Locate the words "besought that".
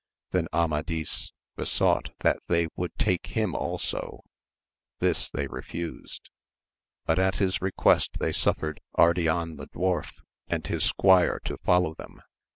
1.55-2.39